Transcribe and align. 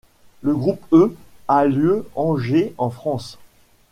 Le 0.41 0.55
Groupe 0.55 0.83
E 0.93 1.15
a 1.47 1.63
lieu 1.65 2.09
Angers 2.15 2.73
en 2.79 2.89
France. 2.89 3.37